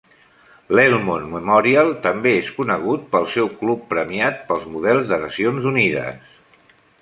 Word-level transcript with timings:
L'Elmont 0.77 1.27
Memorial 1.33 1.91
també 2.07 2.33
és 2.37 2.49
conegut 2.55 3.03
pel 3.11 3.29
seu 3.35 3.51
club 3.61 3.85
premiat 3.93 4.41
pel 4.49 4.65
Models 4.73 5.13
de 5.13 5.21
Nacions 5.27 5.69
Unides. 5.75 6.35